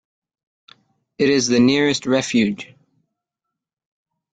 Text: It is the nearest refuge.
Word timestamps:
It 1.19 1.29
is 1.29 1.47
the 1.47 1.59
nearest 1.59 2.07
refuge. 2.07 2.73